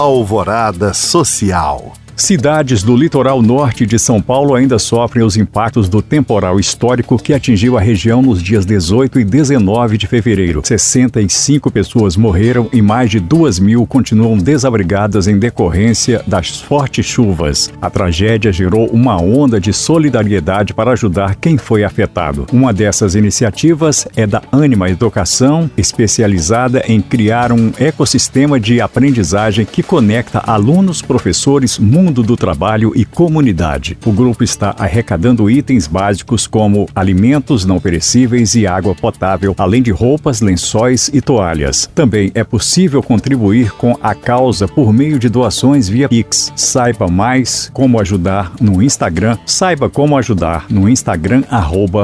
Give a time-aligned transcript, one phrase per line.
[0.00, 1.99] Alvorada Social.
[2.20, 7.32] Cidades do litoral norte de São Paulo ainda sofrem os impactos do temporal histórico que
[7.32, 10.60] atingiu a região nos dias 18 e 19 de fevereiro.
[10.62, 17.72] 65 pessoas morreram e mais de 2 mil continuam desabrigadas em decorrência das fortes chuvas.
[17.80, 22.46] A tragédia gerou uma onda de solidariedade para ajudar quem foi afetado.
[22.52, 29.82] Uma dessas iniciativas é da Anima Educação, especializada em criar um ecossistema de aprendizagem que
[29.82, 33.96] conecta alunos, professores, mundo mundo do trabalho e comunidade.
[34.04, 39.92] O grupo está arrecadando itens básicos como alimentos não perecíveis e água potável, além de
[39.92, 41.88] roupas, lençóis e toalhas.
[41.94, 46.52] Também é possível contribuir com a causa por meio de doações via Pix.
[46.56, 49.38] Saiba mais como ajudar no Instagram.
[49.46, 51.44] Saiba como ajudar no Instagram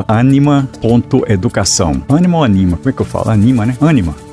[0.07, 2.01] anima.educação.
[2.09, 2.77] Anima ou anima?
[2.77, 3.29] Como é que eu falo?
[3.29, 3.77] Anima, né?
[3.81, 4.26] Anima.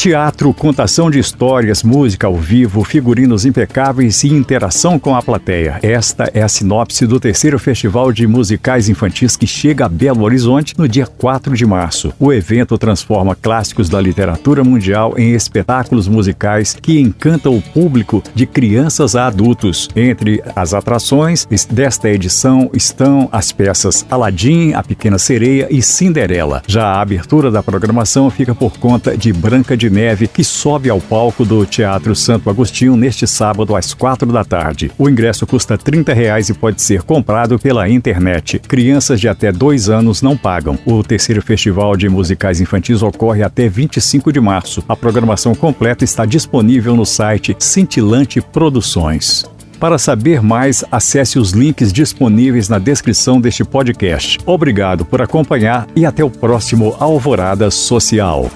[0.00, 5.78] Teatro, contação de histórias, música ao vivo, figurinos impecáveis e interação com a plateia.
[5.82, 10.72] Esta é a sinopse do terceiro Festival de Musicais Infantis que chega a Belo Horizonte
[10.78, 12.14] no dia 4 de março.
[12.18, 18.46] O evento transforma clássicos da literatura mundial em espetáculos musicais que encantam o público de
[18.46, 19.86] crianças a adultos.
[19.94, 26.62] Entre as atrações desta edição estão as peças Aladim, A Pequena Sereia e Cinderela.
[26.66, 31.00] Já a abertura da programação fica por conta de Branca de Neve, que sobe ao
[31.00, 34.90] palco do Teatro Santo Agostinho neste sábado às quatro da tarde.
[34.96, 38.58] O ingresso custa 30 reais e pode ser comprado pela internet.
[38.60, 40.78] Crianças de até dois anos não pagam.
[40.86, 44.82] O terceiro Festival de Musicais Infantis ocorre até 25 de março.
[44.88, 49.44] A programação completa está disponível no site Cintilante Produções.
[49.80, 54.38] Para saber mais, acesse os links disponíveis na descrição deste podcast.
[54.44, 58.50] Obrigado por acompanhar e até o próximo Alvorada Social.